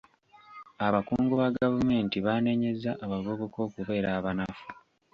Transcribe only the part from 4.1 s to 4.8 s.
abanafu.